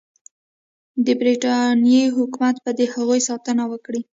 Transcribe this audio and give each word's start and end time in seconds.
د 1.05 1.07
برټانیې 1.19 2.03
حکومت 2.17 2.55
به 2.63 2.71
د 2.79 2.81
هغوی 2.93 3.19
ساتنه 3.29 3.63
وکړي. 3.71 4.01